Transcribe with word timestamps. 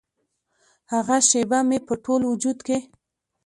هغه 0.93 1.17
شیبه 1.29 1.59
مې 1.67 1.79
په 1.87 1.93
ټول 2.03 2.21
وجود 2.31 2.57
کې 2.67 2.77